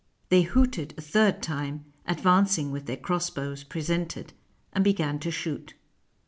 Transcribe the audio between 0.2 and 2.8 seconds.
They hooted a third time, advancing